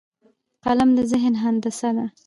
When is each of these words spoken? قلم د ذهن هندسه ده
قلم 0.65 0.89
د 0.97 0.99
ذهن 1.11 1.33
هندسه 1.43 1.89
ده 1.97 2.05